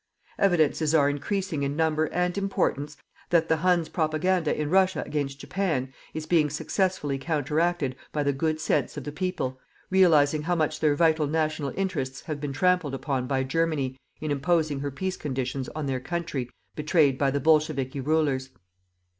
Evidences 0.39 0.95
are 0.95 1.11
increasing 1.11 1.61
in 1.61 1.75
number 1.75 2.05
and 2.05 2.35
importance 2.35 2.97
that 3.29 3.49
the 3.49 3.57
Huns' 3.57 3.87
propaganda 3.87 4.59
in 4.59 4.67
Russia 4.71 5.03
against 5.05 5.37
Japan 5.37 5.93
is 6.15 6.25
being 6.25 6.49
successfully 6.49 7.19
counteracted 7.19 7.95
by 8.11 8.23
the 8.23 8.33
good 8.33 8.59
sense 8.59 8.97
of 8.97 9.03
the 9.03 9.11
people, 9.11 9.59
realizing 9.91 10.41
how 10.41 10.55
much 10.55 10.79
their 10.79 10.95
vital 10.95 11.27
national 11.27 11.71
interests 11.77 12.21
have 12.21 12.41
been 12.41 12.51
trampled 12.51 12.95
upon 12.95 13.27
by 13.27 13.43
Germany 13.43 13.95
in 14.19 14.31
imposing 14.31 14.79
her 14.79 14.89
peace 14.89 15.17
conditions 15.17 15.69
on 15.75 15.85
their 15.85 15.99
country 15.99 16.49
betrayed 16.75 17.19
by 17.19 17.29
the 17.29 17.39
bolchevikis 17.39 18.03
rulers. 18.03 18.49